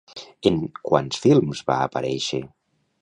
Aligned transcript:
En 0.49 0.55
quants 0.89 1.21
films 1.25 1.61
va 1.71 1.77
aparèixer? 1.91 2.41